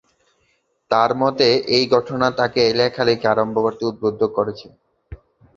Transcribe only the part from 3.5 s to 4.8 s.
করতে উদ্বুদ্ধ করেছে।